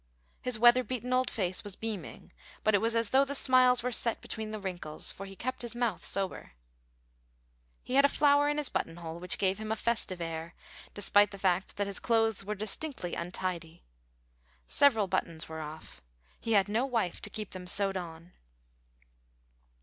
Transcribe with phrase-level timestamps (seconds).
[0.41, 2.31] His weather beaten old face was beaming,
[2.63, 5.61] but it was as though the smiles were set between the wrinkles, for he kept
[5.61, 6.53] his mouth sober.
[7.83, 10.55] He had a flower in his button hole, which gave him a festive air,
[10.95, 13.83] despite the fact that his clothes were distinctly untidy.
[14.65, 16.01] Several buttons were off:
[16.39, 18.31] he had no wife to keep them sewed on.